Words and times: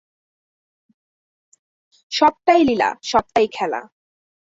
সবটাই 2.11 2.61
লীলা, 2.63 2.89
সবই 3.03 3.47
খেলা। 3.47 3.81